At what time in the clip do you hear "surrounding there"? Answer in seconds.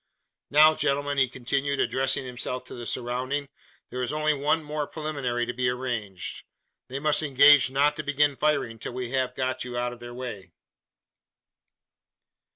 2.87-4.01